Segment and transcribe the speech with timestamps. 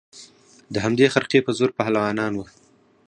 [0.73, 2.47] د همدې خرقې په زور پهلوانان وه